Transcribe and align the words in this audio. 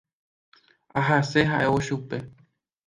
Asẽ 0.99 1.45
ha'évo 1.51 1.79
chupe. 1.87 2.17